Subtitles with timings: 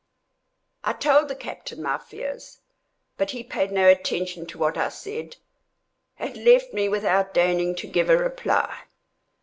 [0.83, 2.61] I told the captain my fears;
[3.17, 5.35] but he paid no attention to what I said,
[6.17, 8.85] and left me without deigning to give a reply.